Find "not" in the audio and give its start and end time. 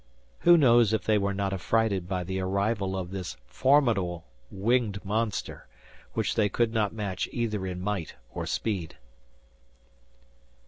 1.31-1.53, 6.73-6.91